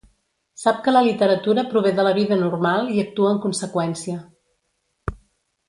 [0.61, 4.17] Sap que la literatura prové de la vida normal i actua en conseqüència.